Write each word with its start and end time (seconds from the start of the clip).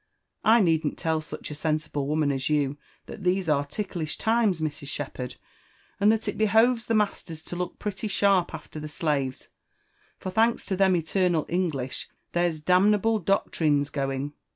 I 0.43 0.61
needn't 0.61 0.97
tell 0.97 1.21
such 1.21 1.51
a 1.51 1.53
sensible 1.53 2.07
woman 2.07 2.31
as 2.31 2.49
you, 2.49 2.79
that 3.05 3.23
these 3.23 3.47
are 3.47 3.63
ticklish' 3.63 4.17
times, 4.17 4.59
Mrs. 4.59 4.87
Shepherd, 4.87 5.35
and 5.99 6.11
that 6.11 6.27
it 6.27 6.39
behoves 6.39 6.87
the 6.87 6.95
masters 6.95 7.43
to 7.43 7.55
look 7.55 7.77
pretty 7.77 8.07
sharp 8.07 8.51
after 8.51 8.79
the 8.79 8.89
slaves; 8.89 9.49
for, 10.17 10.31
thanks 10.31 10.65
to 10.65 10.75
them 10.75 10.95
eternal 10.95 11.45
English, 11.49 12.09
there's. 12.31 12.59
damnable 12.61 13.19
doctrines 13.19 13.91
going." 13.91 14.33